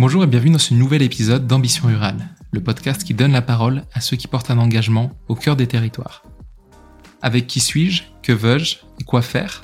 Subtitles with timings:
[0.00, 3.84] Bonjour et bienvenue dans ce nouvel épisode d'Ambition Rurale, le podcast qui donne la parole
[3.92, 6.22] à ceux qui portent un engagement au cœur des territoires.
[7.20, 9.60] Avec qui suis-je Que veux-je Et quoi faire?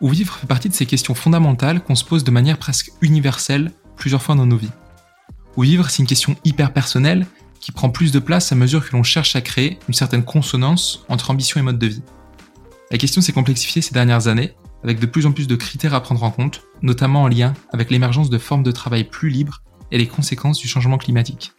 [0.00, 3.70] Où vivre fait partie de ces questions fondamentales qu'on se pose de manière presque universelle
[3.94, 4.72] plusieurs fois dans nos vies.
[5.56, 7.24] Où vivre, c'est une question hyper personnelle
[7.60, 11.04] qui prend plus de place à mesure que l'on cherche à créer une certaine consonance
[11.08, 12.02] entre ambition et mode de vie.
[12.90, 16.02] La question s'est complexifiée ces dernières années, avec de plus en plus de critères à
[16.02, 19.98] prendre en compte, notamment en lien avec l'émergence de formes de travail plus libres et
[19.98, 21.52] les conséquences du changement climatique.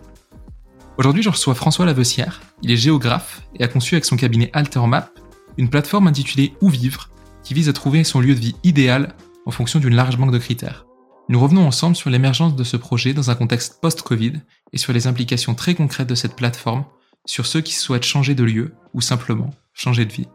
[0.97, 2.41] Aujourd'hui, je reçois François Lavessière.
[2.61, 5.11] Il est géographe et a conçu avec son cabinet AlterMap
[5.57, 7.09] une plateforme intitulée Où vivre,
[7.43, 10.37] qui vise à trouver son lieu de vie idéal en fonction d'une large banque de
[10.37, 10.85] critères.
[11.29, 14.33] Nous revenons ensemble sur l'émergence de ce projet dans un contexte post-Covid
[14.71, 16.85] et sur les implications très concrètes de cette plateforme
[17.25, 20.27] sur ceux qui souhaitent changer de lieu ou simplement changer de vie.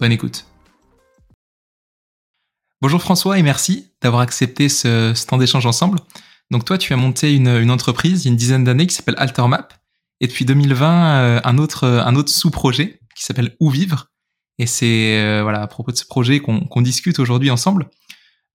[0.00, 0.46] Bonne écoute.
[2.82, 5.98] Bonjour François et merci d'avoir accepté ce, temps d'échange ensemble.
[6.50, 9.16] Donc toi, tu as monté une, entreprise il y a une dizaine d'années qui s'appelle
[9.18, 9.74] AlterMap
[10.20, 14.10] et depuis 2020 euh, un autre un autre sous-projet qui s'appelle Où vivre.
[14.58, 17.90] Et c'est euh, voilà à propos de ce projet qu'on discute aujourd'hui ensemble.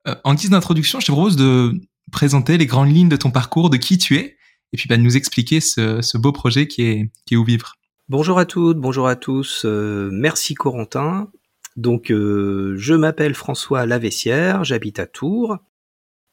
[0.08, 1.74] Euh, en guise d'introduction, je te propose de
[2.12, 4.38] présenter les grandes lignes de ton parcours, de qui tu es,
[4.74, 7.76] et puis bah, de nous expliquer ce, beau projet qui est, qui est Où Vivre.
[8.10, 9.64] Bonjour à toutes, bonjour à tous.
[9.66, 11.32] Euh, merci Corentin.
[11.78, 15.58] Donc, euh, je m'appelle François Lavessière, j'habite à Tours,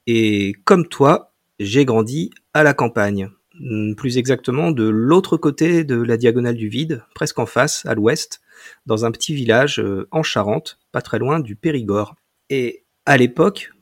[0.07, 1.28] et comme toi,
[1.59, 3.31] j'ai grandi à la campagne.
[3.61, 7.95] Hmm, plus exactement de l'autre côté de la diagonale du vide, presque en face, à
[7.95, 8.41] l'ouest,
[8.87, 12.15] dans un petit village en Charente, pas très loin du Périgord.
[12.51, 13.73] Et à l'époque,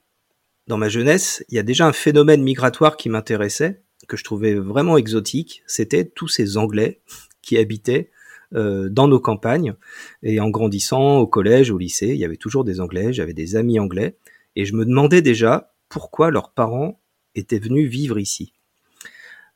[0.67, 4.55] dans ma jeunesse, il y a déjà un phénomène migratoire qui m'intéressait, que je trouvais
[4.55, 7.01] vraiment exotique, c'était tous ces Anglais
[7.43, 8.11] qui habitaient
[8.55, 9.75] euh, dans nos campagnes.
[10.23, 13.57] Et en grandissant au collège, au lycée, il y avait toujours des Anglais, j'avais des
[13.57, 14.17] amis anglais,
[14.55, 17.01] et je me demandais déjà pourquoi leurs parents
[17.36, 18.52] étaient venus vivre ici.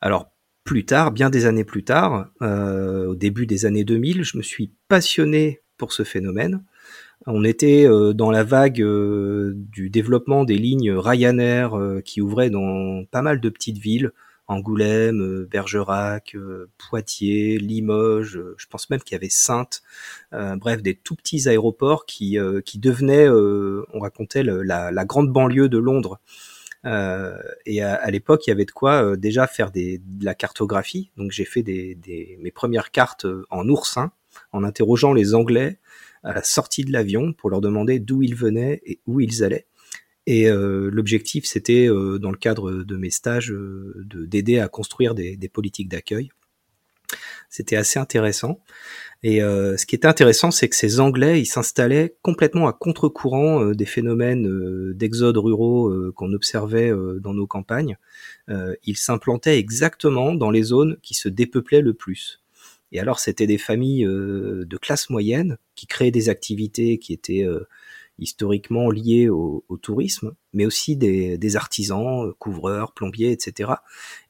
[0.00, 0.30] Alors
[0.64, 4.42] plus tard, bien des années plus tard, euh, au début des années 2000, je me
[4.42, 6.62] suis passionné pour ce phénomène.
[7.26, 13.04] On était euh, dans la vague euh, du développement des lignes Ryanair qui ouvraient dans
[13.10, 14.12] pas mal de petites villes,
[14.46, 16.36] Angoulême, Bergerac,
[16.76, 19.82] Poitiers, Limoges, je pense même qu'il y avait Sainte,
[20.32, 26.18] bref des tout petits aéroports qui, qui devenaient, on racontait, la, grande banlieue de Londres.
[26.84, 31.10] Et à, l'époque, il y avait de quoi déjà faire des, de la cartographie.
[31.16, 34.12] Donc j'ai fait des, des, mes premières cartes en oursin,
[34.52, 35.78] en interrogeant les Anglais
[36.22, 39.66] à la sortie de l'avion pour leur demander d'où ils venaient et où ils allaient.
[40.26, 44.68] Et euh, l'objectif, c'était, euh, dans le cadre de mes stages, euh, de d'aider à
[44.68, 46.30] construire des, des politiques d'accueil.
[47.48, 48.60] C'était assez intéressant.
[49.22, 53.66] Et euh, ce qui était intéressant, c'est que ces Anglais, ils s'installaient complètement à contre-courant
[53.72, 57.96] des phénomènes d'exode ruraux qu'on observait dans nos campagnes.
[58.48, 62.40] ils s'implantaient exactement dans les zones qui se dépeuplaient le plus.
[62.92, 67.44] Et alors, c'était des familles euh, de classe moyenne qui créaient des activités qui étaient
[67.44, 67.68] euh,
[68.20, 73.72] historiquement liées au, tourisme, mais aussi des, artisans, euh, couvreurs, plombiers, etc.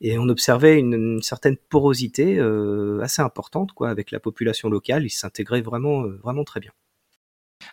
[0.01, 2.41] Et on observait une, certaine porosité
[3.03, 5.05] assez importante, quoi, avec la population locale.
[5.05, 6.73] Ils s'intégraient vraiment, vraiment très bien.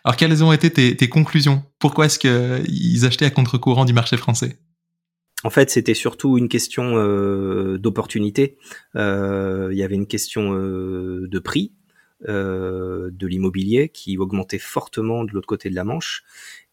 [0.04, 1.62] Alors, quelles ont été tes, tes conclusions?
[1.78, 4.58] Pourquoi est-ce qu'ils achetaient à contre-courant du marché français?
[5.44, 8.58] En fait, c'était surtout une question euh, d'opportunité.
[8.96, 11.74] Euh, il y avait une question euh, de prix
[12.26, 16.24] de l'immobilier qui augmentait fortement de l'autre côté de la Manche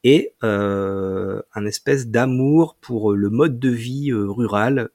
[0.04, 4.90] et un espèce d'amour pour le mode de vie rural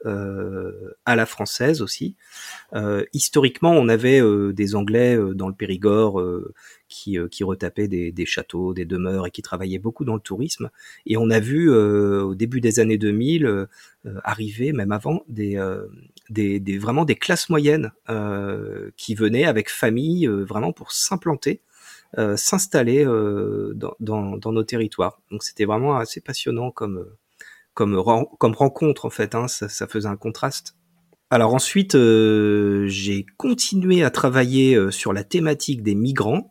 [1.04, 2.16] à la française aussi.
[3.12, 4.20] historiquement, on avait
[4.52, 6.22] des Anglais dans le Périgord
[6.90, 10.20] qui, euh, qui retapaient des, des, châteaux, des demeures et qui travaillaient beaucoup dans le
[10.20, 10.68] tourisme.
[11.06, 13.66] Et on a vu euh, au début des années 2000 euh,
[14.24, 15.58] arriver, même avant, des,
[16.28, 17.92] des, des, vraiment des classes moyennes
[18.96, 21.60] qui venaient avec famille vraiment pour s'implanter.
[22.36, 25.20] s'installer dans, dans, dans, nos territoires.
[25.30, 27.06] Donc c'était vraiment assez passionnant comme
[27.74, 28.02] comme
[28.38, 29.34] comme rencontre en fait.
[29.34, 30.76] Hein, ça, ça faisait un contraste.
[31.28, 36.50] Alors ensuite, euh, j'ai continué à travailler sur la thématique des migrants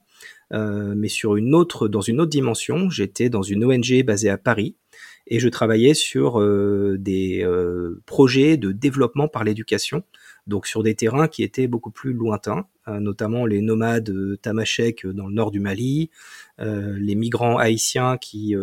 [0.51, 2.89] euh, mais sur une autre, dans une autre dimension.
[2.89, 4.75] J'étais dans une ONG basée à Paris
[5.27, 10.03] et je travaillais sur euh, des euh, projets de développement par l'éducation,
[10.47, 14.11] donc sur des terrains qui étaient beaucoup plus lointains, notamment les nomades
[14.41, 16.09] tamashek dans le nord du Mali,
[16.57, 18.55] les migrants haïtiens qui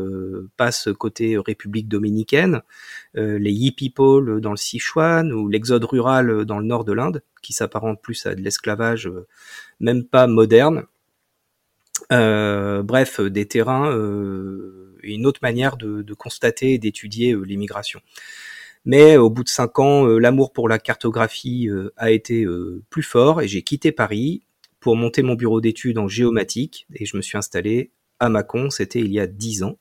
[0.56, 2.62] passent côté République dominicaine,
[3.14, 7.52] les Yi People dans le Sichuan ou l'exode rural dans le nord de l'Inde, qui
[7.52, 9.08] s'apparente plus à de l'esclavage,
[9.78, 10.86] même pas moderne.
[12.12, 18.00] Euh, bref, des terrains, euh, une autre manière de, constater et d'étudier euh, l'immigration.
[18.84, 22.46] Mais au bout de cinq ans, l'amour pour la cartographie a été
[22.88, 24.44] plus fort et j'ai quitté Paris
[24.78, 27.90] pour monter mon bureau d'études en géomatique et je me suis installé
[28.20, 29.76] à Mâcon, c'était il y a dix ans.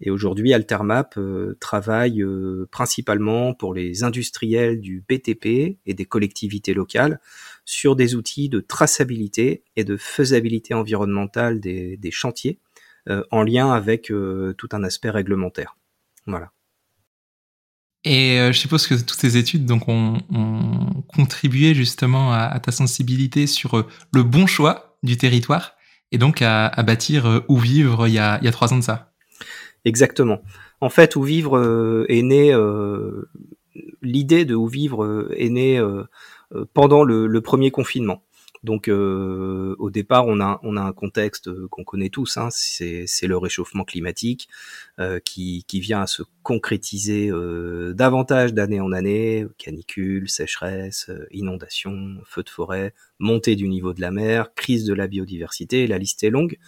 [0.00, 6.74] Et aujourd'hui, Altermap euh, travaille euh, principalement pour les industriels du BTP et des collectivités
[6.74, 7.18] locales
[7.64, 12.60] sur des outils de traçabilité et de faisabilité environnementale des, chantiers
[13.08, 14.12] euh, en lien avec
[14.58, 15.76] tout un aspect réglementaire.
[16.26, 16.52] Voilà.
[18.04, 20.18] Et je suppose que toutes ces études donc ont,
[21.08, 25.76] contribué justement à, ta sensibilité sur le bon choix du territoire
[26.12, 29.15] et donc à, bâtir où vivre il y a trois ans de ça.
[29.86, 30.40] Exactement.
[30.80, 32.52] En fait, où vivre euh, est né.
[32.52, 33.30] Euh,
[34.02, 35.80] l'idée de où vivre euh, est née
[36.74, 38.22] pendant le, premier confinement.
[38.62, 43.84] Donc euh, au départ, on a, un contexte qu'on connaît tous, hein, c'est le réchauffement
[43.84, 44.48] climatique
[44.98, 52.42] euh, qui, vient à se concrétiser euh, davantage d'année en année, canicule, sécheresse, inondations, feux
[52.42, 56.30] de forêt, montée du niveau de la mer, crise de la biodiversité, la liste est
[56.30, 56.58] longue.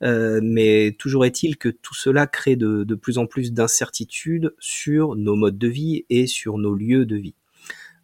[0.00, 5.36] mais toujours est-il que tout cela crée de, de plus en plus d'incertitudes sur nos
[5.36, 7.34] modes de vie et sur nos lieux de vie.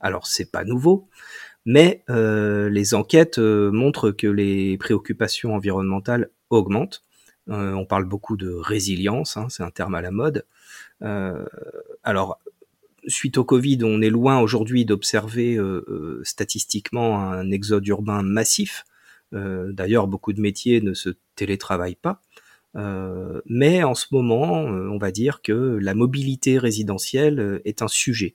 [0.01, 1.09] Alors c'est pas nouveau,
[1.67, 7.03] mais euh, les enquêtes euh, montrent que les préoccupations environnementales augmentent.
[7.51, 10.47] Euh, on parle beaucoup de résilience, hein, c'est un terme à la mode.
[12.05, 12.39] alors,
[13.09, 15.59] suite au Covid, on est loin aujourd'hui d'observer
[16.23, 18.85] statistiquement un exode urbain massif.
[19.33, 22.23] D'ailleurs, beaucoup de métiers ne se télétravaillent pas.
[23.47, 28.35] mais en ce moment, on va dire que la mobilité résidentielle est un sujet.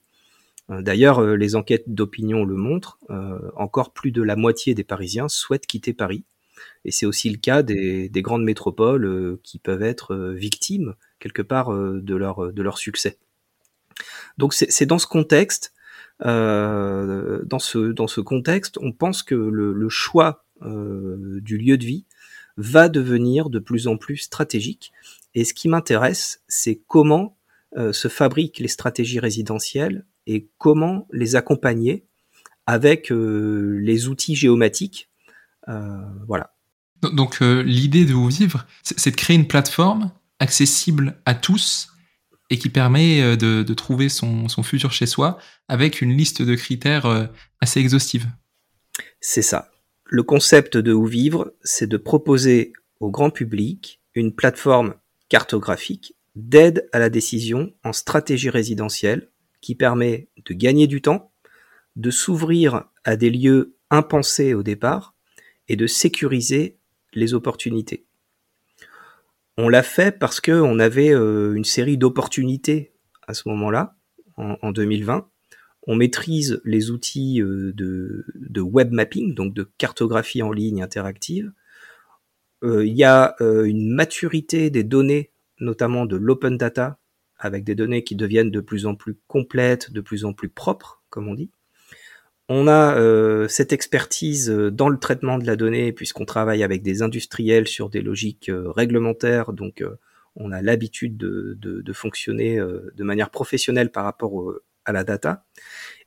[0.72, 4.84] Euh, d'ailleurs, euh, les enquêtes d'opinion le montrent, euh, encore plus de la moitié des
[4.84, 6.24] Parisiens souhaitent quitter Paris.
[6.86, 12.16] Et c'est aussi le cas des, grandes métropoles qui peuvent être victimes quelque part de
[12.16, 13.18] leur, succès.
[14.38, 15.74] Donc c'est dans ce contexte,
[16.20, 22.06] dans ce contexte, on pense que le, choix du lieu de vie
[22.58, 24.92] va devenir de plus en plus stratégique.
[25.34, 27.38] Et ce qui m'intéresse, c'est comment
[27.76, 32.06] se fabriquent les stratégies résidentielles et comment les accompagner
[32.66, 35.10] avec euh, les outils géomatiques.
[35.68, 35.98] Euh,
[36.28, 36.54] voilà.
[37.14, 41.90] Donc euh, l'idée de Où Vivre, c'est de créer une plateforme accessible à tous
[42.50, 45.38] et qui permet de, trouver son, futur chez soi
[45.70, 47.30] avec une liste de critères
[47.62, 48.28] assez exhaustive.
[49.22, 49.72] C'est ça.
[50.06, 54.96] Le concept de Où Vivre, c'est de proposer au grand public une plateforme
[55.30, 59.31] cartographique d'aide à la décision en stratégie résidentielle
[59.62, 61.32] qui permet de gagner du temps,
[61.96, 65.14] de s'ouvrir à des lieux impensés au départ
[65.68, 66.78] et de sécuriser
[67.14, 68.06] les opportunités.
[69.58, 72.94] On l'a fait parce qu'on avait euh, une série d'opportunités
[73.28, 73.96] à ce moment-là,
[74.38, 75.30] en, 2020.
[75.88, 81.52] On maîtrise les outils euh, de, web mapping, donc de cartographie en ligne interactive.
[82.64, 86.98] Euh, il y a une maturité des données, notamment de l'open data,
[87.42, 91.02] avec des données qui deviennent de plus en plus complètes, de plus en plus propres,
[91.10, 91.50] comme on dit.
[92.54, 96.84] On a euh, cette expertise euh, dans le traitement de la donnée, puisqu'on travaille avec
[96.84, 99.84] des industriels sur des logiques euh, réglementaires, donc
[100.36, 104.54] on a l'habitude de, de, fonctionner de manière professionnelle par rapport
[104.86, 105.44] à la data.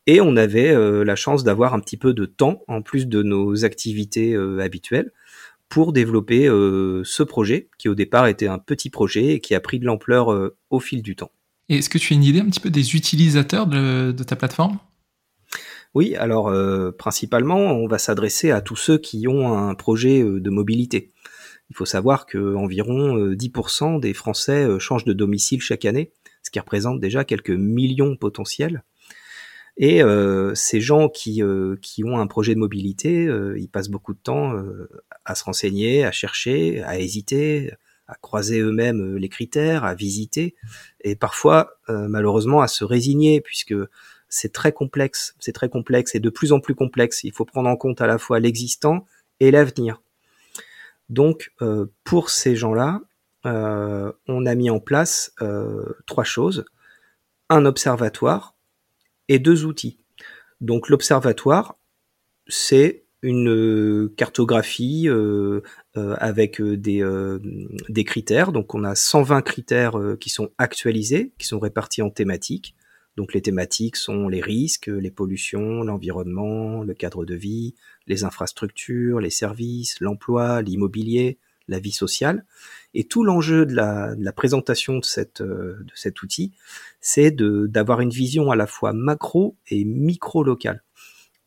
[0.06, 0.74] Et on avait
[1.04, 5.12] la chance d'avoir un petit peu de temps, en plus de nos activités habituelles,
[5.74, 9.60] pour développer euh, ce projet, qui au départ était un petit projet et qui a
[9.60, 11.32] pris de l'ampleur euh, au fil du temps.
[11.68, 14.78] est-ce que tu as une idée un petit peu des utilisateurs de, ta plateforme?
[15.92, 20.48] Oui, alors euh, principalement, on va s'adresser à tous ceux qui ont un projet de
[20.48, 21.10] mobilité.
[21.70, 26.12] Il faut savoir qu'environ 10% des Français changent de domicile chaque année,
[26.44, 28.84] ce qui représente déjà quelques millions potentiels.
[29.76, 33.88] Et euh, ces gens qui, euh, qui ont un projet de mobilité, euh, ils passent
[33.88, 34.54] beaucoup de temps
[35.24, 37.72] à se renseigner, à chercher, à hésiter,
[38.06, 40.54] à croiser eux-mêmes les critères, à visiter,
[41.00, 43.74] et parfois malheureusement à se résigner puisque
[44.28, 47.24] c'est très complexe, c'est très complexe et de plus en plus complexe.
[47.24, 49.06] Il faut prendre en compte à la fois l'existant
[49.40, 50.02] et l'avenir.
[51.08, 51.52] Donc
[52.04, 53.00] pour ces gens-là,
[53.44, 55.34] on a mis en place
[56.06, 56.66] trois choses.
[57.48, 58.53] Un observatoire
[59.28, 59.98] et deux outils.
[60.60, 61.76] Donc l'observatoire,
[62.46, 65.62] c'est une euh, cartographie euh,
[65.96, 67.02] euh, avec des,
[67.88, 68.52] des critères.
[68.52, 72.74] Donc on a 120 critères qui sont actualisés, qui sont répartis en thématiques.
[73.16, 77.74] Donc les thématiques sont les risques, les pollutions, l'environnement, le cadre de vie,
[78.06, 81.38] les infrastructures, les services, l'emploi, l'immobilier,
[81.68, 82.44] la vie sociale.
[82.94, 86.52] Et tout l'enjeu de la, présentation de, cette, de cet outil,
[87.00, 90.82] c'est d'avoir une vision à la fois macro et micro-locale.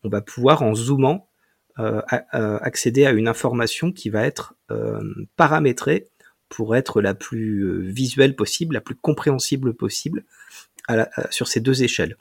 [0.03, 1.27] On va pouvoir, en zoomant,
[1.79, 2.01] euh,
[2.33, 4.99] accéder à une information qui va être euh,
[5.35, 6.09] paramétrée
[6.49, 10.23] pour être la plus euh, visuelle possible, la plus compréhensible possible
[11.29, 12.17] sur ces deux échelles.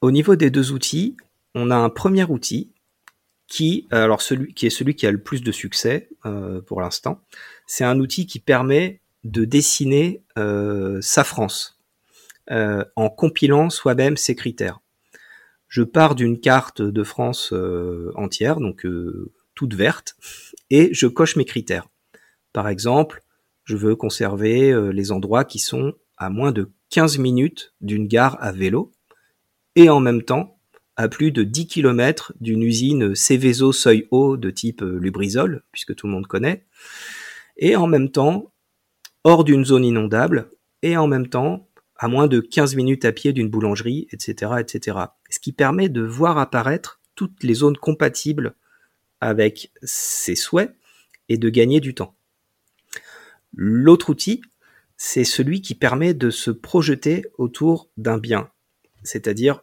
[0.00, 1.16] Au niveau des deux outils,
[1.54, 2.72] on a un premier outil
[3.48, 6.08] qui, alors celui qui est celui qui a le plus de succès
[6.66, 7.22] pour l'instant,
[7.66, 10.22] c'est un outil qui permet de dessiner
[11.00, 11.80] sa France
[12.50, 14.80] en compilant soi-même ses critères.
[15.66, 17.54] Je pars d'une carte de France
[18.14, 18.86] entière, donc
[19.54, 20.14] toute verte,
[20.68, 21.88] et je coche mes critères.
[22.52, 23.22] Par exemple,
[23.68, 28.36] je veux conserver euh, les endroits qui sont à moins de 15 minutes d'une gare
[28.40, 28.92] à vélo
[29.76, 30.57] et en même temps
[30.98, 35.94] à plus de 10 km d'une usine Céveso seuil haut de type euh, Lubrizol, puisque
[35.94, 36.66] tout le monde connaît,
[37.56, 38.52] et en même temps
[39.22, 40.50] hors d'une zone inondable,
[40.82, 44.98] et en même temps à moins de 15 minutes à pied d'une boulangerie, etc., etc.
[45.30, 48.54] Ce qui permet de voir apparaître toutes les zones compatibles
[49.20, 50.74] avec ses souhaits
[51.28, 52.16] et de gagner du temps.
[53.52, 54.42] L'autre outil,
[54.96, 58.50] c'est celui qui permet de se projeter autour d'un bien.
[59.02, 59.62] C'est-à-dire,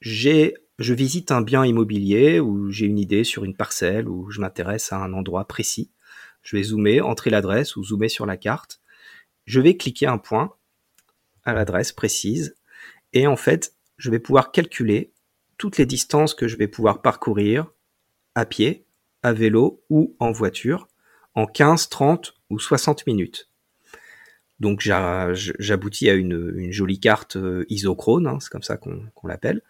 [0.00, 4.40] j'ai, je visite un bien immobilier ou j'ai une idée sur une parcelle ou je
[4.40, 5.90] m'intéresse à un endroit précis.
[6.42, 8.80] Je vais zoomer, entrer l'adresse ou zoomer sur la carte.
[9.46, 10.54] Je vais cliquer un point
[11.44, 12.56] à l'adresse précise
[13.12, 15.12] et en fait, je vais pouvoir calculer
[15.58, 17.70] toutes les distances que je vais pouvoir parcourir
[18.34, 18.84] à pied,
[19.22, 20.88] à vélo ou en voiture
[21.34, 23.48] en 15, 30 ou 60 minutes.
[24.60, 29.62] Donc j'aboutis à une, jolie carte euh, isochrone, hein, c'est comme ça qu'on l'appelle.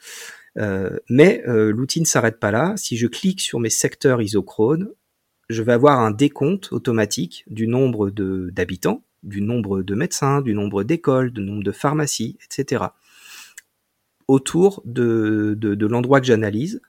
[0.58, 2.74] Euh, mais euh, l'outil ne s'arrête pas là.
[2.76, 4.90] Si je clique sur mes secteurs isochrones,
[5.48, 10.84] je vais avoir un décompte automatique du nombre d'habitants, du nombre de médecins, du nombre
[10.84, 12.84] d'écoles, du nombre de pharmacies, etc.
[14.26, 16.80] autour de, de, l'endroit que j'analyse,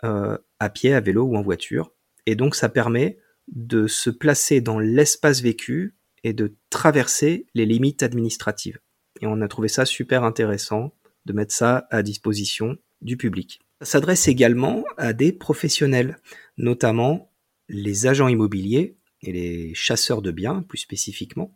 [0.00, 1.92] à pied, à vélo ou en voiture.
[2.26, 8.02] Et donc ça permet de se placer dans l'espace vécu et de traverser les limites
[8.02, 8.80] administratives.
[9.20, 10.92] Et on a trouvé ça super intéressant
[11.24, 13.60] de mettre ça à disposition du public.
[13.82, 16.18] S'adresse également à des professionnels,
[16.56, 17.30] notamment
[17.68, 21.54] les agents immobiliers et les chasseurs de biens plus spécifiquement,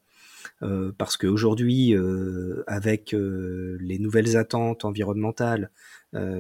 [0.63, 5.71] euh, parce qu'aujourd'hui, euh, avec euh, les nouvelles attentes environnementales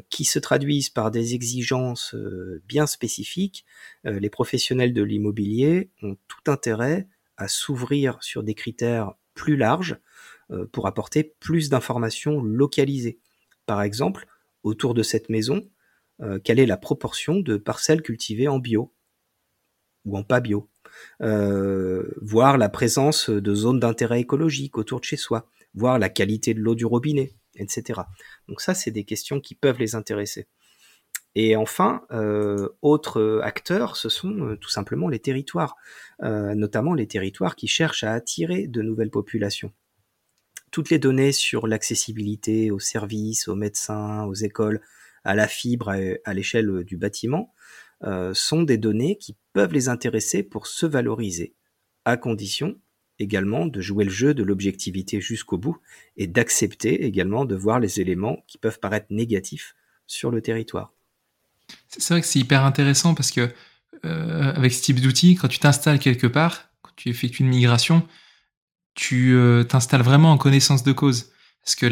[0.08, 2.16] qui se traduisent par des exigences
[2.66, 3.66] bien spécifiques,
[4.04, 9.98] les professionnels de l'immobilier ont tout intérêt à s'ouvrir sur des critères plus larges
[10.72, 13.18] pour apporter plus d'informations localisées.
[13.66, 14.26] Par exemple,
[14.66, 15.68] autour de cette maison,
[16.44, 18.94] quelle est la proportion de parcelles cultivées en bio
[20.06, 20.70] ou en pas bio
[21.22, 26.54] euh, voir la présence de zones d'intérêt écologique autour de chez soi, voir la qualité
[26.54, 28.00] de l'eau du robinet, etc.
[28.48, 30.46] Donc ça, c'est des questions qui peuvent les intéresser.
[31.34, 35.76] Et enfin, euh, autres acteurs, ce sont euh, tout simplement les territoires,
[36.20, 39.72] notamment les territoires qui cherchent à attirer de nouvelles populations.
[40.76, 44.82] Toutes les données sur l'accessibilité aux services, aux médecins, aux écoles,
[45.24, 47.54] à la fibre, à l'échelle du bâtiment,
[48.04, 51.54] euh, sont des données qui peuvent les intéresser pour se valoriser,
[52.04, 52.78] à condition
[53.18, 55.78] également de jouer le jeu de l'objectivité jusqu'au bout
[56.18, 59.74] et d'accepter également de voir les éléments qui peuvent paraître négatifs
[60.06, 60.92] sur le territoire.
[61.88, 63.48] C'est vrai que c'est hyper intéressant parce que
[64.04, 68.06] euh, avec ce type d'outil, quand tu t'installes quelque part, quand tu effectues une migration,
[68.96, 71.30] tu euh, t'installes vraiment en connaissance de cause.
[71.64, 71.86] Parce que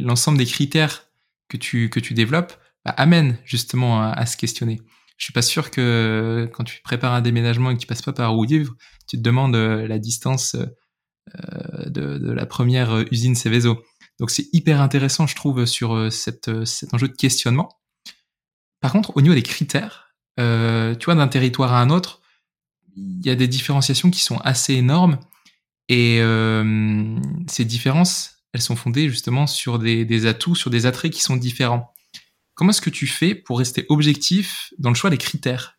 [0.00, 1.08] l'ensemble des critères
[1.48, 2.54] que tu, que tu développes
[2.84, 4.80] bah, amènent justement à, se questionner
[5.18, 8.12] je suis pas sûr que quand tu prépares un déménagement et que tu passes pas
[8.12, 8.74] par où vivre,
[9.06, 13.84] tu te demandes euh, la distance euh, de, la première usine Céveso.
[14.18, 17.68] Donc c'est hyper intéressant, je trouve, sur cette, cet enjeu de questionnement.
[18.82, 22.20] Par contre, au niveau des critères, euh, tu vois, d'un territoire à un autre,
[22.96, 25.18] il y a des différenciations qui sont assez énormes.
[25.94, 26.22] Et
[27.48, 31.92] ces différences, elles sont fondées justement sur des atouts, sur des attraits qui sont différents.
[32.54, 35.78] Comment est-ce que tu fais pour rester objectif dans le choix des critères?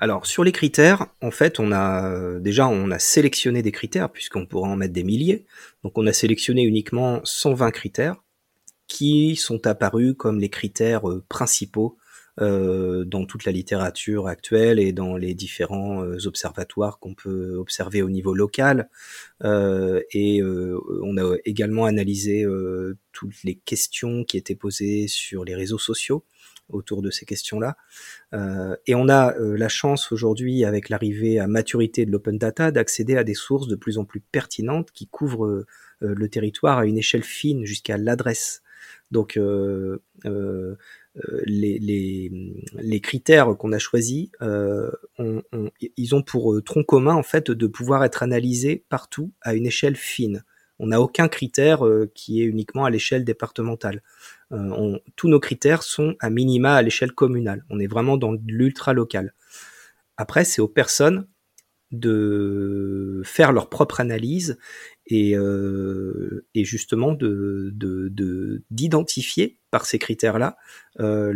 [0.00, 4.46] Alors sur les critères, en fait, on a déjà on a sélectionné des critères puisqu'on
[4.46, 5.46] pourrait en mettre des milliers.
[5.82, 8.16] Donc on a sélectionné uniquement 120 critères
[8.86, 11.97] qui sont apparus comme les critères euh, principaux
[12.40, 18.00] euh, dans toute la littérature actuelle et dans les différents euh, observatoires qu'on peut observer
[18.00, 18.88] au niveau local.
[19.42, 22.44] Euh, et on a également analysé
[23.12, 26.24] toutes les questions qui étaient posées sur les réseaux sociaux
[26.68, 27.76] autour de ces questions-là.
[28.86, 33.24] et on a la chance aujourd'hui, avec l'arrivée à maturité de l'open data, d'accéder à
[33.24, 35.64] des sources de plus en plus pertinentes qui couvrent
[36.00, 38.62] le territoire à une échelle fine jusqu'à l'adresse.
[39.10, 39.38] Donc
[41.44, 41.78] les,
[42.74, 44.90] les, critères qu'on a choisis, euh,
[45.96, 49.96] ils ont pour tronc commun en fait de pouvoir être analysés partout à une échelle
[49.96, 50.44] fine.
[50.78, 54.02] On n'a aucun critère euh, qui est uniquement à l'échelle départementale.
[54.52, 57.64] Euh, tous nos critères sont à minima à l'échelle communale.
[57.68, 59.34] On est vraiment dans l'ultra local.
[60.16, 61.26] Après, c'est aux personnes
[61.90, 64.58] de faire leur propre analyse
[65.06, 67.72] et, euh, et justement de
[68.70, 70.56] d'identifier de, par ces critères-là
[71.00, 71.32] euh,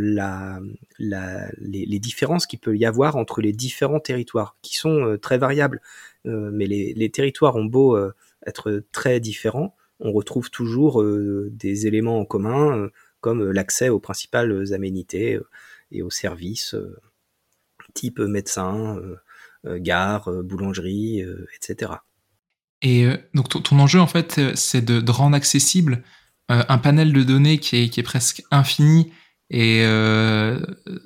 [0.99, 5.81] les, différences qu'il peut y avoir entre les différents territoires, qui sont euh, très variables.
[6.27, 7.99] Euh, mais les, territoires ont beau
[8.47, 12.89] être très différents, on retrouve toujours des éléments en commun,
[13.21, 15.39] comme l'accès aux principales aménités
[15.93, 16.75] et aux services,
[17.95, 19.01] type médecin,
[19.65, 21.25] gare, boulangerie,
[21.55, 21.93] etc.
[22.83, 26.03] Et donc ton, enjeu en fait, c'est de, rendre accessible
[26.49, 29.11] un panel de données qui est, qui est presque infini
[29.51, 29.85] et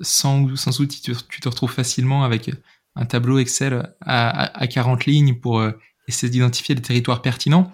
[0.01, 2.51] sans, sans outil, tu, te retrouves facilement avec
[2.95, 5.63] un tableau Excel à, à, 40 lignes pour
[6.07, 7.71] essayer d'identifier des territoires pertinents.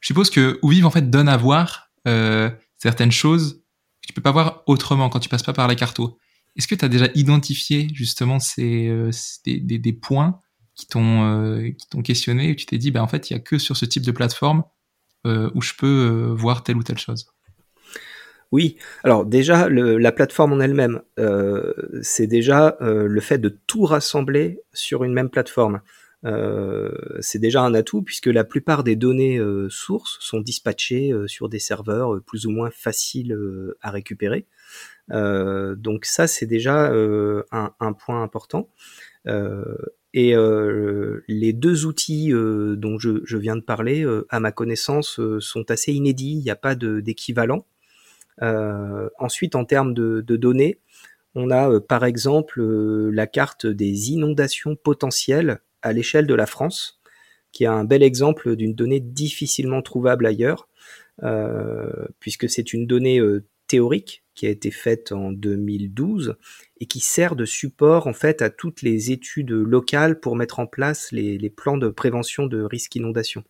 [0.00, 1.90] Je suppose que Ouvive en fait donne à voir
[2.76, 3.62] certaines choses
[4.02, 6.18] que tu peux pas voir autrement quand tu passes pas par la carto.
[6.56, 8.90] Est-ce que tu as déjà identifié justement ces,
[9.44, 10.40] des, des, des, points
[10.74, 11.70] qui t'ont euh,
[12.04, 14.02] questionné et tu t'es dit bah en fait il y a que sur ce type
[14.02, 14.62] de plateforme euh,
[15.24, 17.26] où je peux euh, voir telle ou telle chose.
[18.52, 21.02] Oui, alors déjà la plateforme en elle-même,
[22.02, 25.80] c'est déjà le fait de tout rassembler sur une même plateforme.
[26.22, 29.40] c'est déjà un atout puisque la plupart des données
[29.70, 33.36] sources sont dispatchées sur des serveurs plus ou moins faciles
[33.80, 34.46] à récupérer.
[35.08, 36.92] donc ça c'est déjà
[37.50, 38.68] un, point important.
[40.16, 45.20] Et euh, les deux outils euh, dont je, viens de parler, euh, à ma connaissance,
[45.40, 46.36] sont assez inédits.
[46.38, 47.66] Il n'y a pas d'équivalent.
[48.40, 50.78] ensuite, en termes de, de données,
[51.34, 57.00] on a par exemple la carte des inondations potentielles à l'échelle de la France,
[57.50, 60.68] qui est un bel exemple d'une donnée difficilement trouvable ailleurs,
[62.20, 63.20] puisque c'est une donnée
[63.66, 66.36] théorique qui a été faite en 2012
[66.84, 70.66] et qui sert de support en fait à toutes les études locales pour mettre en
[70.66, 73.42] place les, plans de prévention de risques inondation.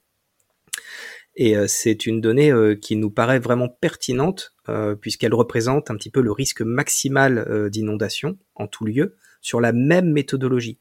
[1.34, 5.96] Et euh, c'est une donnée euh, qui nous paraît vraiment pertinente euh, puisqu'elle représente un
[5.96, 10.78] petit peu le risque maximal d'inondation en tout lieu sur la même méthodologie.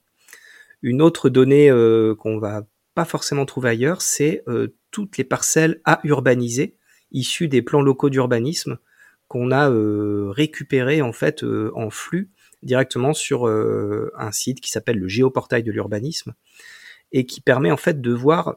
[0.84, 1.72] Une autre donnée
[2.20, 4.44] qu'on va pas forcément trouver ailleurs, c'est
[4.92, 6.76] toutes les parcelles à urbaniser
[7.14, 8.78] issues des plans locaux d'urbanisme
[9.34, 12.30] qu'on a euh, récupéré en fait en flux
[12.64, 16.34] directement sur euh, un site qui s'appelle le géoportail de l'urbanisme
[17.12, 18.56] et qui permet en fait de voir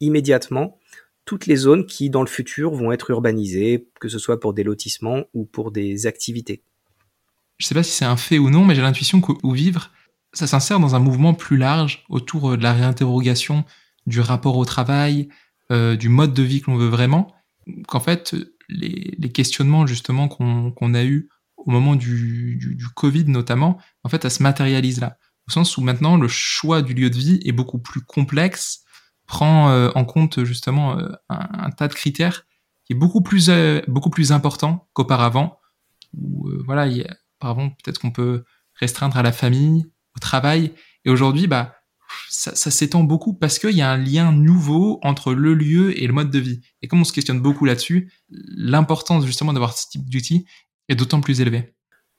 [0.00, 0.78] immédiatement
[1.24, 4.62] toutes les zones qui dans le futur vont être urbanisées, que ce soit pour des
[4.62, 6.62] lotissements ou pour des activités.
[7.58, 9.90] Je ne sais pas si c'est un fait ou non, mais j'ai l'intuition qu'Ou Vivre,
[10.32, 13.64] ça s'insère dans un mouvement plus large autour de la réinterrogation
[14.06, 15.28] du rapport au travail,
[15.70, 17.34] du mode de vie que l'on veut vraiment,
[17.86, 18.34] qu'en fait
[18.70, 21.28] les, questionnements justement qu'on a eu
[21.66, 25.16] au moment du, Covid notamment, en fait, ça se matérialise là.
[25.48, 28.84] Au sens où maintenant, le choix du lieu de vie est beaucoup plus complexe,
[29.26, 32.46] prend euh, en compte justement euh, un, tas de critères
[32.84, 35.58] qui est beaucoup plus, euh, beaucoup plus important qu'auparavant.
[36.66, 36.88] voilà,
[37.38, 38.44] auparavant, peut-être qu'on peut
[38.74, 40.72] restreindre à la famille, au travail.
[41.04, 41.74] Et aujourd'hui, bah,
[42.28, 46.12] ça, s'étend beaucoup parce qu'il y a un lien nouveau entre le lieu et le
[46.12, 46.60] mode de vie.
[46.82, 50.46] Et comme on se questionne beaucoup là-dessus, l'importance justement d'avoir ce type d'outil
[50.90, 51.72] est d'autant plus élevée.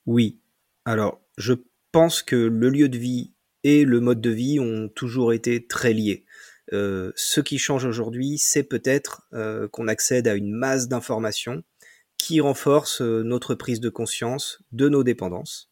[0.05, 0.39] Oui.
[0.85, 1.53] Alors, je
[1.91, 5.93] pense que le lieu de vie et le mode de vie ont toujours été très
[5.93, 6.25] liés.
[6.73, 11.63] Euh, ce qui change aujourd'hui, c'est peut-être euh, qu'on accède à une masse d'informations
[12.17, 15.69] qui renforce euh, notre prise de conscience de nos dépendances.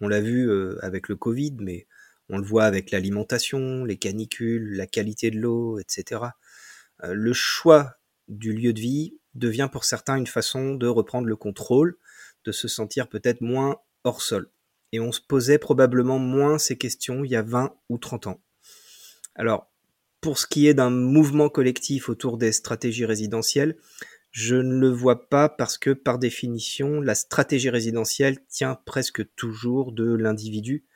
[0.00, 0.48] On l'a vu
[0.80, 1.88] avec le Covid, mais
[2.28, 6.20] on le voit avec l'alimentation, les canicules, la qualité de l'eau, etc.
[7.02, 7.96] Le choix
[8.28, 11.96] du lieu de vie devient pour certains une façon de reprendre le contrôle,
[12.48, 14.50] de se sentir peut-être moins hors sol.
[14.92, 18.40] Et on se posait probablement moins ces questions il y a 20 ou 30 ans.
[19.34, 19.70] Alors,
[20.22, 23.76] pour ce qui est d'un mouvement collectif autour des stratégies résidentielles,
[24.30, 29.92] je ne le vois pas parce que par définition, la stratégie résidentielle tient presque toujours
[29.92, 30.86] de l'individu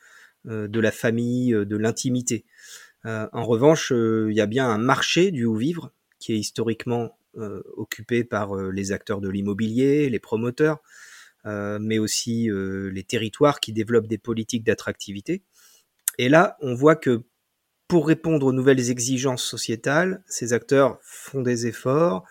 [0.47, 2.45] euh, de la famille, euh, de l'intimité.
[3.05, 7.17] Euh, en revanche, il y a bien un marché du où vivre qui est historiquement
[7.75, 10.83] occupé par les acteurs de l'immobilier, les promoteurs,
[11.45, 15.43] mais aussi les territoires qui développent des politiques d'attractivité.
[16.17, 17.23] Et là, on voit que
[17.87, 22.23] pour répondre aux nouvelles exigences sociétales, ces acteurs font des efforts,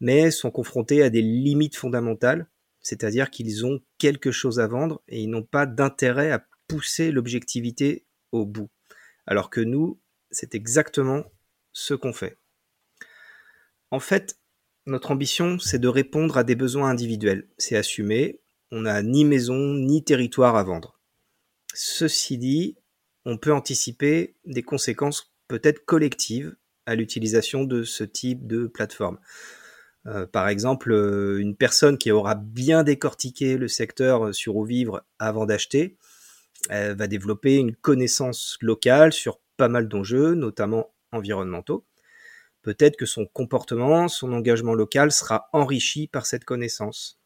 [0.00, 2.48] mais sont confrontés à des limites fondamentales,
[2.80, 8.04] c'est-à-dire qu'ils ont quelque chose à vendre et ils n'ont pas d'intérêt à pousser l'objectivité
[8.32, 8.70] au bout.
[9.26, 11.24] Alors que nous, c'est exactement
[11.72, 12.38] ce qu'on fait.
[13.90, 14.38] En fait,
[14.86, 17.48] notre ambition, c'est de répondre à des besoins individuels.
[17.56, 18.40] C'est assumé,
[18.70, 20.98] on n'a ni maison ni territoire à vendre.
[21.74, 22.76] Ceci dit,
[23.24, 29.18] on peut anticiper des conséquences peut-être collectives à l'utilisation de ce type de plateforme.
[30.06, 35.04] Euh, par exemple, euh, une personne qui aura bien décortiqué le secteur sur où vivre
[35.18, 35.96] avant d'acheter,
[36.70, 41.84] va développer une connaissance locale sur pas mal d'enjeux, notamment environnementaux.
[42.62, 47.18] Peut-être que son comportement, son engagement local sera enrichi par cette connaissance.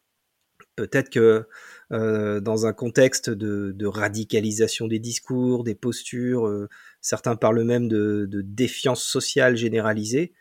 [0.77, 1.47] Peut-être que
[1.93, 6.69] euh, dans un contexte de, radicalisation des discours, des postures, euh,
[7.01, 10.33] certains parlent même de, défiance sociale généralisée,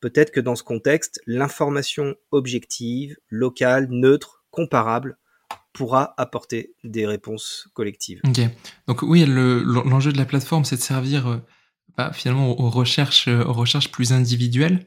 [0.00, 5.18] peut-être que dans ce contexte, l'information objective, locale, neutre, comparable,
[5.72, 8.20] pourra apporter des réponses collectives.
[8.26, 8.40] Ok.
[8.86, 11.36] Donc oui, l'enjeu de la plateforme, c'est de servir euh,
[11.96, 14.84] bah, finalement aux recherches, aux recherches plus individuelles.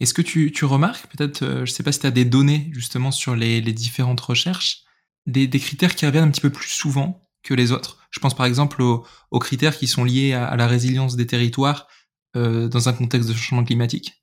[0.00, 3.10] Est-ce que tu, remarques, peut-être, je ne sais pas si tu as des données justement
[3.10, 4.84] sur les différentes recherches,
[5.26, 7.98] des, critères qui reviennent un petit peu plus souvent que les autres?
[8.10, 9.04] Je pense par exemple aux,
[9.38, 11.88] critères qui sont liés à, la résilience des territoires
[12.36, 14.22] euh, dans un contexte de changement climatique.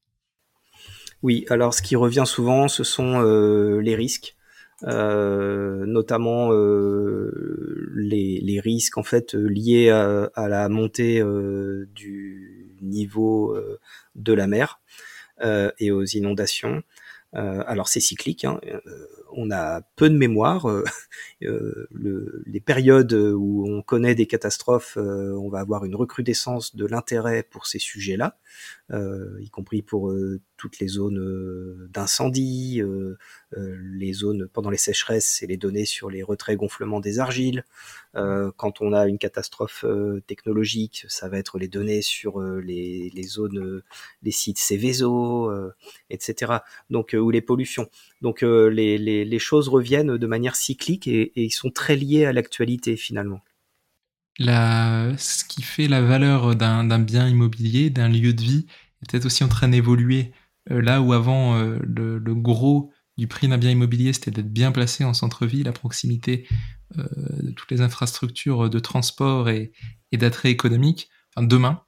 [1.22, 4.36] Oui, alors ce qui revient souvent, ce sont euh, les risques,
[4.84, 6.52] euh, notamment
[7.96, 11.22] les, risques en fait liés à, la montée
[11.94, 13.58] du niveau
[14.16, 14.80] de la mer
[15.42, 16.84] et aux inondations.
[17.34, 18.60] alors c'est cyclique, hein,
[19.36, 20.70] on a peu de mémoire.
[20.70, 20.84] Euh,
[21.44, 21.88] euh,
[22.46, 27.44] les périodes où on connaît des catastrophes, euh, on va avoir une recrudescence de l'intérêt
[27.44, 28.38] pour ces sujets-là,
[29.40, 30.14] y compris pour
[30.58, 32.82] toutes les zones d'incendie,
[33.56, 37.66] les zones pendant les sécheresses et les données sur les retraits gonflements des argiles.
[38.56, 39.86] Quand on a une catastrophe
[40.28, 43.82] technologique, ça va être les données sur les, zones,
[44.24, 45.52] les sites Céveso,
[46.10, 46.54] etc.
[46.90, 47.90] Donc ou les pollutions.
[48.22, 53.42] Donc les choses reviennent de manière cyclique et, ils sont très liés à l'actualité finalement.
[54.40, 58.66] ce qui fait la valeur d'un bien immobilier, d'un lieu de vie,
[59.02, 60.32] est peut-être aussi en train d'évoluer.
[60.72, 64.72] Euh, là où avant, euh, le, gros du prix d'un bien immobilier, c'était d'être bien
[64.72, 66.48] placé en centre-ville, à proximité
[66.85, 69.72] euh, de toutes les infrastructures de transport et,
[70.14, 71.10] d'attrait économique.
[71.38, 71.82] demain,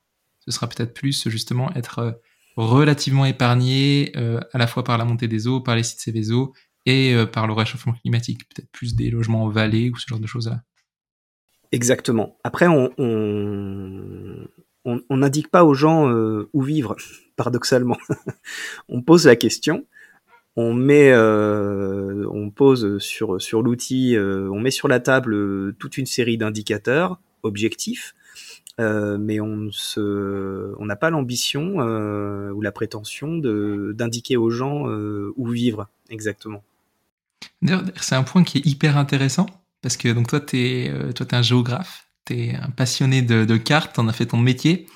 [0.45, 2.21] ce sera peut-être plus justement être
[2.57, 6.53] relativement épargné à la fois par la montée des eaux, par les sites Céveso
[6.87, 10.21] et euh, par le réchauffement climatique, peut-être plus des logements en vallée ou ce genre
[10.21, 10.63] de choses-là.
[11.73, 12.39] Exactement.
[12.45, 12.89] Après, on
[15.09, 16.95] n'indique pas aux gens euh, où vivre,
[17.35, 17.97] paradoxalement.
[18.87, 19.85] on pose la question,
[20.57, 26.05] on met, euh, on pose sur sur l'outil, on met sur la table toute une
[26.05, 28.13] série d'indicateurs objectifs,
[28.77, 34.85] mais on se, on n'a pas l'ambition ou la prétention de d'indiquer aux gens
[35.37, 36.63] où vivre exactement.
[37.61, 39.47] D'ailleurs, c'est un point qui est hyper intéressant
[39.81, 43.21] parce que donc toi, tu es, euh, toi, es un géographe, tu es un passionné
[43.21, 44.87] de, cartes, tu en as fait ton métier.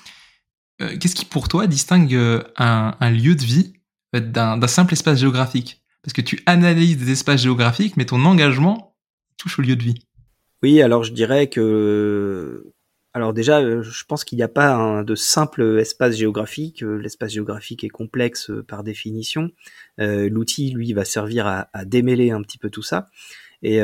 [0.80, 3.74] Euh, qu'est-ce qui, pour toi, distingue euh, un, lieu de vie
[4.20, 8.94] d'un simple espace géographique Parce que tu analyses des espaces géographiques, mais ton engagement
[9.38, 10.06] touche au lieu de vie.
[10.62, 12.72] Oui, alors je dirais que
[13.14, 16.82] alors déjà, euh, je pense qu'il n'y a pas de simple espace géographique.
[16.82, 19.50] Euh, l'espace géographique est complexe euh, par définition.
[19.98, 23.08] L'outil, lui, va servir à, démêler un petit peu tout ça.
[23.62, 23.80] Et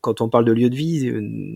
[0.00, 1.12] quand on parle de lieu de vie,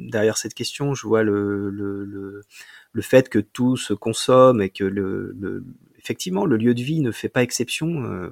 [0.08, 2.44] derrière cette question, je vois le, le,
[2.92, 5.64] le, fait que tout se consomme et que le,
[6.02, 8.30] effectivement le lieu de vie ne fait pas exception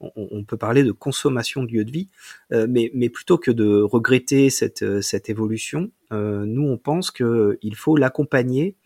[0.00, 2.08] on, peut parler de consommation de lieu de vie,
[2.52, 7.96] euh, mais, plutôt que de regretter cette, euh, évolution, euh, nous on pense qu'il faut
[7.96, 8.76] l'accompagner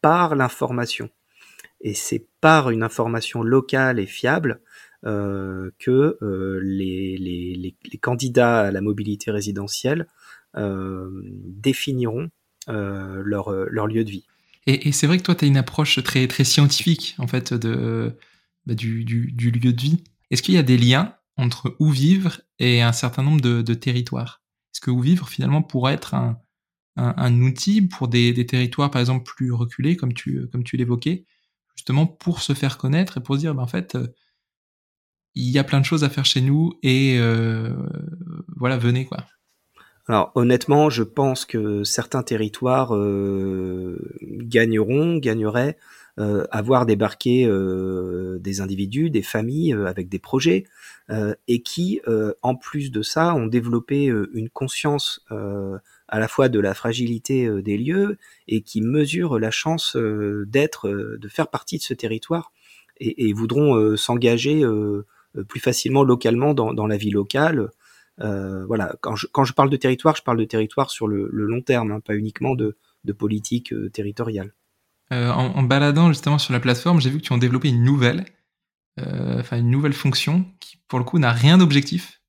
[0.00, 1.10] par l'information.
[1.80, 4.60] Et c'est par une information locale et fiable
[5.02, 6.18] que
[6.62, 10.06] les, candidats à la mobilité résidentielle
[10.54, 12.28] définiront
[12.66, 14.26] leur, lieu de vie.
[14.66, 18.16] Et, c'est vrai que toi, tu as une approche très, très scientifique, en fait, de,
[18.66, 20.04] bah, du, lieu de vie.
[20.30, 24.42] Est-ce qu'il y a des liens entre où vivre et un certain nombre de, territoires?
[24.72, 29.52] Est-ce que où vivre finalement pourrait être un, outil pour des, territoires par exemple plus
[29.52, 31.24] reculés, comme tu, comme tu l'évoquais,
[31.74, 34.08] justement pour se faire connaître et pour se dire, ben, en fait, euh,
[35.34, 37.18] il y a plein de choses à faire chez nous et
[38.56, 39.26] voilà, venez quoi?
[40.10, 42.90] Alors honnêtement, je pense que certains territoires
[44.20, 45.76] gagneront, gagneraient
[46.18, 50.64] euh, avoir débarqué euh, des individus, des familles euh, avec des projets,
[51.48, 52.00] et qui,
[52.42, 55.24] en plus de ça, ont développé une conscience
[56.06, 61.28] à la fois de la fragilité des lieux et qui mesurent la chance d'être, de
[61.28, 62.52] faire partie de ce territoire
[63.00, 64.64] et, voudront s'engager
[65.48, 67.70] plus facilement localement dans la vie locale.
[68.20, 71.28] Euh, voilà, quand je, quand je parle de territoire, je parle de territoire sur le,
[71.32, 74.52] le long terme, hein, pas uniquement de, de politique territoriale.
[75.12, 78.26] Euh, en, baladant justement sur la plateforme, j'ai vu que tu as développé une nouvelle,
[79.00, 82.22] euh, enfin une nouvelle fonction qui pour le coup n'a rien d'objectif.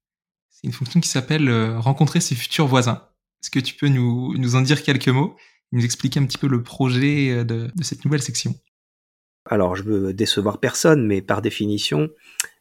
[0.50, 3.08] C'est une fonction qui s'appelle euh, rencontrer ses futurs voisins.
[3.44, 5.36] Est-ce que tu peux nous, nous en dire quelques mots,
[5.72, 8.56] nous expliquer un petit peu le projet de, de cette nouvelle section?
[9.46, 12.10] Alors je veux décevoir personne, mais par définition,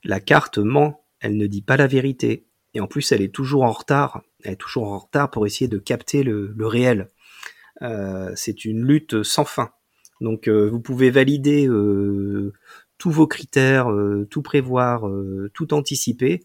[0.04, 1.06] la carte ment.
[1.20, 2.46] Elle ne dit pas la vérité.
[2.74, 4.22] Et en plus, elle est toujours en retard.
[4.42, 7.08] Elle est toujours en retard pour essayer de capter le, le réel.
[7.82, 9.72] Euh, c'est une lutte sans fin.
[10.20, 12.52] Donc euh, vous pouvez valider euh,
[12.98, 15.08] tous vos critères, euh, tout prévoir,
[15.54, 16.44] tout anticiper.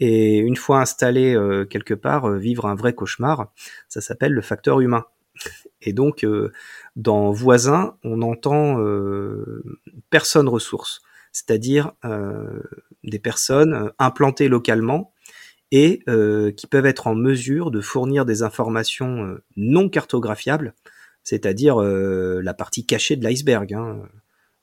[0.00, 1.36] Et une fois installé
[1.70, 3.52] quelque part, vivre un vrai cauchemar,
[3.88, 5.04] ça s'appelle le facteur humain.
[5.82, 6.26] Et donc,
[6.96, 8.76] dans voisin, on entend
[10.10, 11.00] personnes ressources,
[11.30, 11.92] c'est-à-dire
[13.04, 15.13] des personnes implantées localement
[15.76, 16.04] et
[16.56, 20.74] qui peuvent être en mesure de fournir des informations non cartographiables
[21.24, 23.72] c'est-à-dire euh, la partie cachée de l'iceberg.
[23.72, 24.02] Hein.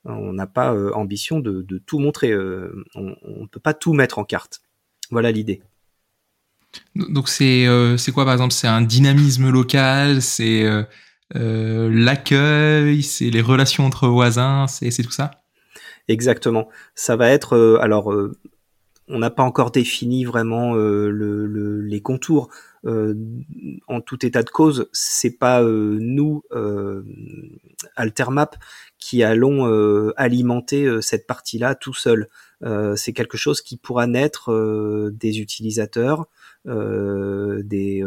[0.06, 2.32] On n'a pas euh, ambition de, tout montrer.
[2.32, 4.62] Euh, on ne peut pas tout mettre en carte.
[5.10, 5.62] Voilà l'idée.
[6.96, 7.68] Donc c'est
[8.14, 10.64] quoi par exemple C'est un dynamisme local, c'est
[11.34, 15.32] l'accueil, c'est les relations entre voisins, c'est tout ça?
[16.08, 16.70] Exactement.
[16.96, 18.14] Ça va être alors
[19.12, 22.50] on n'a pas encore défini vraiment les contours.
[22.86, 23.14] Euh,
[23.88, 27.04] en tout état de cause, c'est pas euh, nous, euh,
[27.96, 28.56] Altermap,
[28.98, 29.66] qui allons
[30.16, 32.30] alimenter cette partie-là tout seul.
[32.96, 34.52] c'est quelque chose qui pourra naître
[35.12, 36.28] des utilisateurs,
[36.66, 38.04] des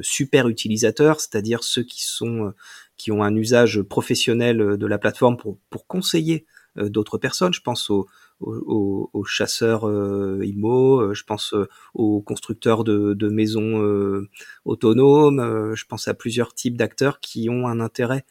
[0.00, 2.54] super utilisateurs, c'est-à-dire ceux qui sont
[2.96, 6.46] qui ont un usage professionnel de la plateforme pour, pour conseiller
[6.78, 7.52] d'autres personnes.
[7.52, 8.06] Je pense aux,
[8.40, 14.28] aux, chasseurs euh, IMO, euh, je pense euh, aux constructeurs de, de maisons euh,
[14.64, 18.24] autonomes, je pense à plusieurs types d'acteurs qui ont un intérêt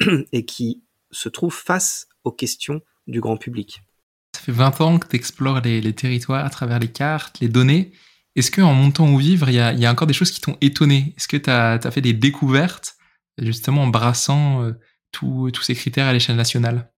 [0.32, 3.82] et qui se trouvent face aux questions du grand public.
[4.36, 7.92] Ça fait 20 ans que tu explores les, territoires à travers les cartes, les données.
[8.36, 11.14] Est-ce qu'en montant au vivre, il y a, encore des choses qui t'ont étonné?
[11.16, 12.96] Est-ce que tu as, fait des découvertes,
[13.38, 14.72] justement en brassant
[15.10, 16.92] tous ces critères à l'échelle nationale?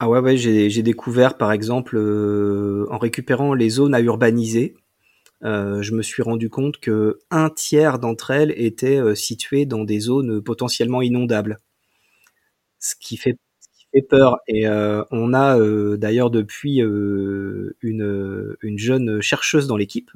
[0.00, 4.74] Ah ouais, ouais j'ai découvert par exemple euh, en récupérant les zones à urbaniser,
[5.44, 9.84] euh, je me suis rendu compte que un tiers d'entre elles étaient euh, situées dans
[9.84, 11.58] des zones potentiellement inondables,
[12.78, 14.38] ce qui fait, ce qui fait peur.
[14.46, 17.74] Et euh, on a euh, d'ailleurs depuis une,
[18.62, 20.10] une jeune chercheuse dans l'équipe,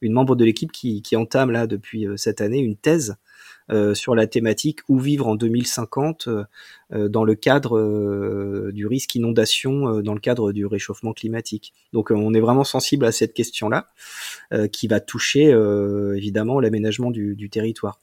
[0.00, 3.16] une membre de l'équipe qui, qui entame là depuis cette année une thèse
[3.94, 6.44] sur la thématique où vivre en 2050 euh,
[6.92, 11.72] euh, dans le cadre du risque inondation, dans le cadre du réchauffement climatique.
[11.92, 13.86] Donc on est vraiment sensible à cette question-là,
[14.72, 15.50] qui va toucher
[16.16, 17.98] évidemment l'aménagement du, territoire.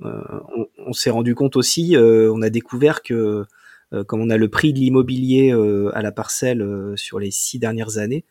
[0.00, 3.44] on, s'est rendu compte aussi, on a découvert que
[4.06, 5.52] comme on a le prix de l'immobilier
[5.92, 8.24] à la parcelle sur les six dernières années,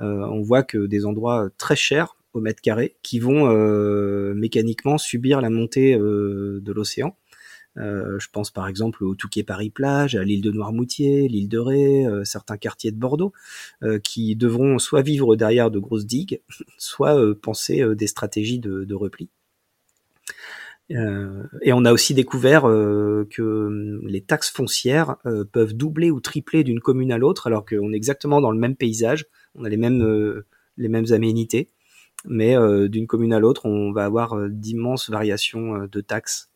[0.00, 5.40] on voit que des endroits très chers au mètre carré qui vont euh, mécaniquement subir
[5.40, 7.16] la montée euh, de l'océan.
[7.76, 11.58] Euh, je pense par exemple au Touquet Paris Plage, à l'île de Noirmoutier, l'île de
[11.58, 13.32] Ré, certains quartiers de Bordeaux,
[14.02, 16.40] qui devront soit vivre derrière de grosses digues,
[16.78, 19.28] soit penser des stratégies de, repli.
[20.90, 25.16] et on a aussi découvert que hum, les taxes foncières
[25.52, 28.74] peuvent doubler ou tripler d'une commune à l'autre, alors qu'on est exactement dans le même
[28.74, 30.42] paysage, on a les mêmes,
[30.76, 31.70] les mêmes aménités,
[32.24, 36.50] mais euh, d'une commune à l'autre, on va avoir euh, d'immenses variations euh, de taxes,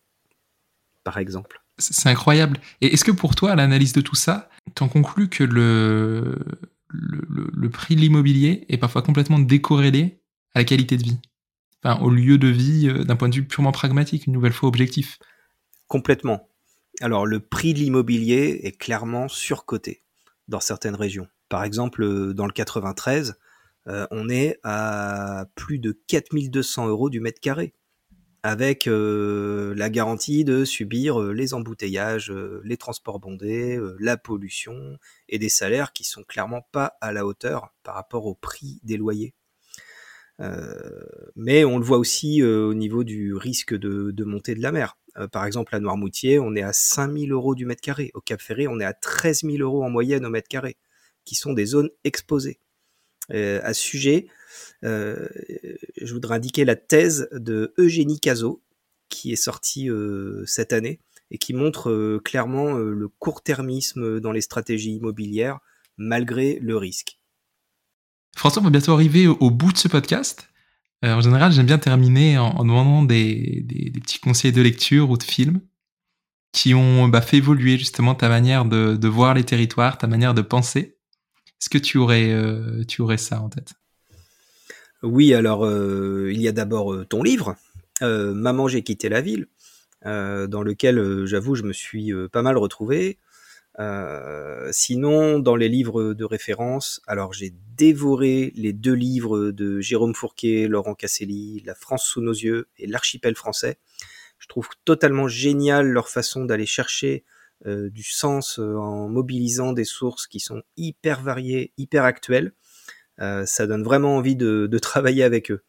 [1.04, 1.62] par exemple.
[1.78, 2.60] C'est incroyable.
[2.80, 6.38] Et est-ce que pour toi, à l'analyse de tout ça, tu en conclus que le,
[6.88, 10.20] le, le prix de l'immobilier est parfois complètement décorrélé
[10.54, 11.18] à la qualité de vie?
[11.82, 15.18] Enfin, au lieu de vie d'un point de vue purement pragmatique, une nouvelle fois objectif
[15.88, 16.48] Complètement.
[17.00, 20.02] Alors, le prix de l'immobilier est clairement surcoté
[20.46, 21.26] dans certaines régions.
[21.48, 23.34] Par exemple, dans le 93,
[23.88, 27.74] euh, on est à plus de 4200 euros du mètre carré.
[28.44, 32.32] avec la garantie de subir les embouteillages,
[32.64, 37.72] les transports bondés, la pollution et des salaires qui sont clairement pas à la hauteur
[37.84, 39.34] par rapport au prix des loyers.
[41.36, 44.96] mais on le voit aussi au niveau du risque de, de montée de la mer.
[45.30, 48.10] par exemple, à Noirmoutier, on est à 5000 euros du mètre carré.
[48.14, 50.76] Au Cap Ferré, on est à 13 000 euros en moyenne au mètre carré,
[51.24, 52.58] qui sont des zones exposées.
[53.30, 54.26] À ce sujet,
[54.84, 55.28] euh,
[56.00, 58.62] je voudrais indiquer la thèse de Eugénie Cazot,
[59.08, 64.40] qui est sortie euh, cette année et qui montre euh, clairement le court-termisme dans les
[64.40, 65.60] stratégies immobilières
[65.96, 67.18] malgré le risque.
[68.36, 70.48] François, on va bientôt arriver au, bout de ce podcast.
[71.02, 75.60] en général, j'aime bien terminer en, demandant des, petits conseils de lecture ou de films
[76.52, 80.42] qui ont bah, fait évoluer justement ta manière de, voir les territoires, ta manière de
[80.42, 80.98] penser.
[81.62, 82.34] Est-ce que tu aurais,
[82.88, 83.74] tu aurais ça en tête?
[85.04, 87.54] Oui, alors euh, il y a d'abord euh, ton livre,
[88.02, 89.46] euh, Maman j'ai quitté la ville,
[90.04, 93.20] dans lequel j'avoue je me suis pas mal retrouvé.
[94.72, 100.66] sinon, dans les livres de référence, alors j'ai dévoré les deux livres de Jérôme Fourquet,
[100.66, 103.78] Laurent Casselli, La France sous nos yeux et L'archipel français.
[104.40, 107.24] Je trouve totalement génial leur façon d'aller chercher
[107.64, 112.52] du sens en mobilisant des sources qui sont hyper variées, hyper actuelles.
[113.20, 115.62] Euh, ça donne vraiment envie de, travailler avec eux.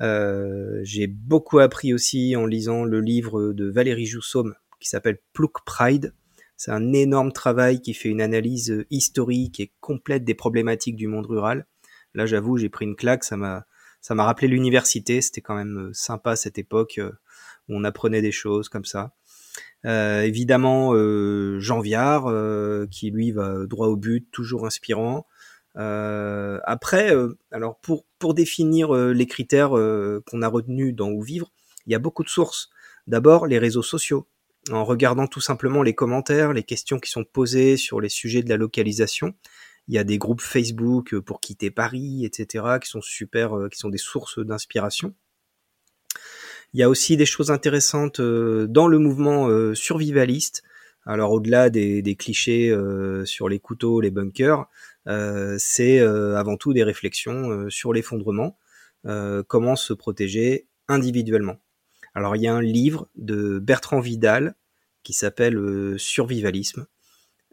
[0.00, 5.64] Euh, j'ai beaucoup appris aussi en lisant le livre de Valérie Joussaume qui s'appelle Plouk
[5.64, 6.14] Pride.
[6.56, 11.26] C'est un énorme travail qui fait une analyse historique et complète des problématiques du monde
[11.26, 11.66] rural.
[12.14, 13.66] Là, j'avoue, j'ai pris une claque, ça m'a
[14.00, 18.32] ça m'a rappelé l'université, c'était quand même euh, sympa cette époque où on apprenait des
[18.32, 19.14] choses comme ça.
[19.84, 20.92] Évidemment,
[21.58, 22.32] Jean Viard,
[22.90, 25.26] qui lui va droit au but, toujours inspirant.
[25.76, 31.22] Euh, après, euh, alors pour pour définir euh, les critères qu'on a retenus dans Où
[31.22, 31.50] vivre,
[31.86, 32.70] il y a beaucoup de sources.
[33.06, 34.28] D'abord, les réseaux sociaux.
[34.70, 38.48] En regardant tout simplement les commentaires, les questions qui sont posées sur les sujets de
[38.48, 39.34] la localisation,
[39.88, 43.90] il y a des groupes Facebook pour quitter Paris, etc., qui sont super, qui sont
[43.90, 45.14] des sources d'inspiration.
[46.74, 50.62] Il y a aussi des choses intéressantes dans le mouvement survivaliste.
[51.06, 52.76] Alors au-delà des, clichés
[53.24, 54.66] sur les couteaux, les bunkers,
[55.06, 58.58] euh, c'est euh, avant tout des réflexions euh, sur l'effondrement,
[59.48, 61.58] comment se protéger individuellement.
[62.14, 64.54] Alors il y a un livre de Bertrand Vidal
[65.02, 66.86] qui s'appelle Survivalisme,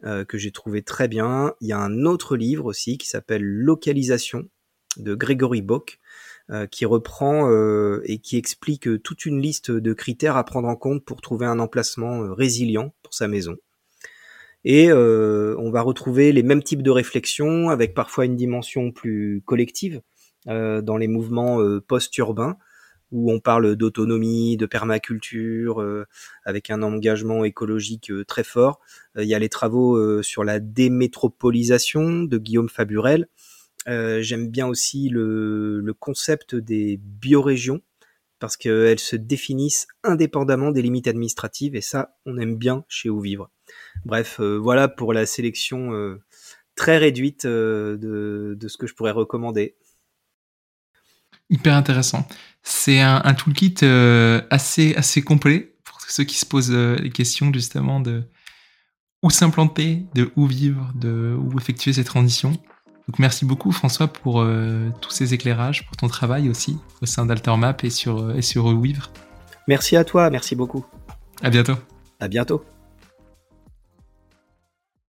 [0.02, 1.52] que j'ai trouvé très bien.
[1.60, 4.48] Il y a un autre livre aussi qui s'appelle Localisation
[4.96, 6.00] de Grégory Bock,
[6.70, 7.50] qui reprend
[8.04, 11.58] et qui explique toute une liste de critères à prendre en compte pour trouver un
[11.58, 13.56] emplacement résilient pour sa maison.
[14.64, 19.42] Et euh, on va retrouver les mêmes types de réflexions avec parfois une dimension plus
[19.44, 20.02] collective
[20.48, 22.56] euh, dans les mouvements euh, post-urbains
[23.10, 25.84] où on parle d'autonomie, de permaculture,
[26.46, 28.80] avec un engagement écologique très fort.
[29.18, 33.28] Il y a les travaux sur la démétropolisation de Guillaume Faburel.
[33.86, 37.80] J'aime bien aussi le, concept des biorégions,
[38.38, 43.20] parce qu'elles se définissent indépendamment des limites administratives, et ça, on aime bien chez Où
[43.20, 43.50] Vivre.
[44.04, 46.20] Bref, euh, voilà pour la sélection euh,
[46.74, 49.76] très réduite euh, de, ce que je pourrais recommander.
[51.50, 52.26] Hyper intéressant.
[52.62, 53.84] C'est un, toolkit
[54.50, 58.24] assez, assez complet pour ceux qui se posent les questions justement de
[59.22, 62.60] où s'implanter, de où vivre, de où effectuer ces transitions.
[63.08, 64.46] Donc merci beaucoup François pour
[65.00, 68.72] tous ces éclairages, pour ton travail aussi au sein d'Altermap et sur, et sur.
[69.68, 70.84] Merci à toi, merci beaucoup.
[71.42, 71.74] À bientôt.
[72.20, 72.64] À bientôt.